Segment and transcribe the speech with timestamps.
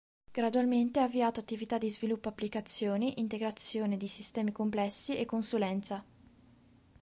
[0.33, 6.03] Gradualmente ha avviato attività di sviluppo applicazioni, integrazione di sistemi complessi e consulenza.